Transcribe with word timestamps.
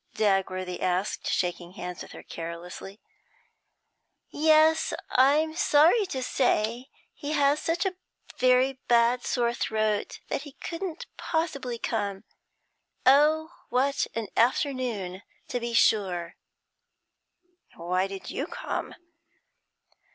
Dagworthy 0.15 0.81
asked, 0.81 1.27
shaking 1.29 1.73
hands 1.73 2.01
with 2.01 2.13
her 2.13 2.23
carelessly. 2.23 2.99
'Yes; 4.31 4.93
I'm 5.11 5.53
sorry 5.55 6.07
to 6.07 6.23
say 6.23 6.89
he 7.13 7.33
has 7.33 7.59
such 7.61 7.85
a 7.85 7.93
very 8.35 8.79
bad 8.87 9.23
sore 9.23 9.53
throat 9.53 10.19
that 10.29 10.41
he 10.41 10.53
couldn't 10.53 11.05
possibly 11.17 11.77
come. 11.77 12.23
Oh, 13.05 13.51
what 13.69 14.07
an 14.15 14.29
afternoon 14.35 15.13
it 15.17 15.21
is, 15.21 15.49
to 15.49 15.59
be 15.59 15.73
sure!' 15.75 16.35
'Why 17.75 18.07
did 18.07 18.31
you 18.31 18.47
come?' 18.47 18.95